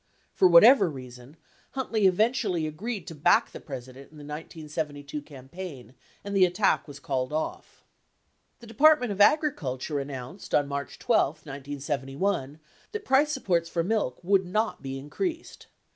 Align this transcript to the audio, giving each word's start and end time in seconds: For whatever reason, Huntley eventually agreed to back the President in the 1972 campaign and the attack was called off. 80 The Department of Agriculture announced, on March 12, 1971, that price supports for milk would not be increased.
For 0.33 0.47
whatever 0.47 0.89
reason, 0.89 1.37
Huntley 1.73 2.07
eventually 2.07 2.65
agreed 2.65 3.05
to 3.05 3.13
back 3.13 3.51
the 3.51 3.59
President 3.59 4.05
in 4.11 4.17
the 4.17 4.23
1972 4.23 5.21
campaign 5.21 5.93
and 6.23 6.35
the 6.35 6.43
attack 6.43 6.87
was 6.87 6.99
called 6.99 7.31
off. 7.31 7.83
80 8.57 8.57
The 8.61 8.65
Department 8.67 9.11
of 9.11 9.21
Agriculture 9.21 9.99
announced, 9.99 10.55
on 10.55 10.67
March 10.67 10.97
12, 10.97 11.45
1971, 11.45 12.59
that 12.93 13.05
price 13.05 13.31
supports 13.31 13.69
for 13.69 13.83
milk 13.83 14.17
would 14.23 14.43
not 14.43 14.81
be 14.81 14.97
increased. 14.97 15.67